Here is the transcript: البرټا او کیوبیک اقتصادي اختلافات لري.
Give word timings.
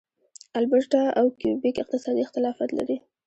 البرټا 0.59 1.03
او 1.19 1.25
کیوبیک 1.39 1.75
اقتصادي 1.79 2.21
اختلافات 2.23 2.69
لري. 2.77 2.97